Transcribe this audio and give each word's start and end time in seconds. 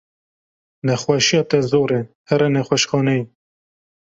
Nexweşiya 0.87 1.41
te 1.49 1.59
zor 1.71 1.89
e 1.99 2.01
here 2.29 2.47
nexweşxaneyê. 2.55 3.21